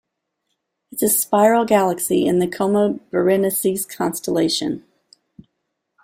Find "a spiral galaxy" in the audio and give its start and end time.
1.13-2.25